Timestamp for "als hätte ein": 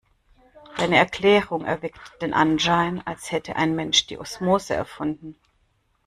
3.05-3.75